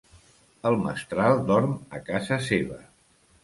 El 0.69 0.77
mestral 0.85 1.43
dorm 1.51 1.77
a 2.01 2.05
casa 2.11 2.43
seva. 2.51 2.83